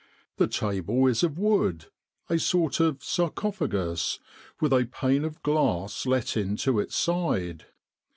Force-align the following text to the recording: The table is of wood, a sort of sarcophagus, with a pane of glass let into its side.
The 0.37 0.47
table 0.47 1.05
is 1.05 1.21
of 1.21 1.37
wood, 1.37 1.91
a 2.27 2.39
sort 2.39 2.79
of 2.79 3.03
sarcophagus, 3.03 4.17
with 4.59 4.73
a 4.73 4.85
pane 4.91 5.23
of 5.23 5.43
glass 5.43 6.07
let 6.07 6.35
into 6.35 6.79
its 6.79 6.95
side. 6.95 7.67